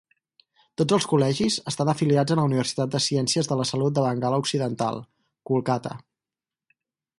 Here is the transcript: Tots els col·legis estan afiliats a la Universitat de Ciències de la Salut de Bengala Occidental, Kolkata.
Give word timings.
Tots 0.81 0.95
els 0.95 1.05
col·legis 1.11 1.57
estan 1.71 1.91
afiliats 1.93 2.35
a 2.35 2.37
la 2.39 2.45
Universitat 2.49 2.95
de 2.97 3.03
Ciències 3.09 3.51
de 3.53 3.59
la 3.61 3.69
Salut 3.73 3.95
de 3.99 4.07
Bengala 4.07 4.41
Occidental, 4.47 5.01
Kolkata. 5.51 5.97